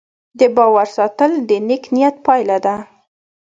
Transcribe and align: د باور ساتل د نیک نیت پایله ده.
د 0.39 0.41
باور 0.55 0.87
ساتل 0.97 1.31
د 1.49 1.51
نیک 1.67 1.83
نیت 1.95 2.15
پایله 2.25 2.57
ده. 2.65 2.75